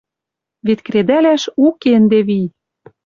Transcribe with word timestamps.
Вет 0.65 0.79
кредӓлӓш 0.87 1.43
уке 1.65 1.89
ӹнде 1.97 2.19
вн!.. 2.27 2.45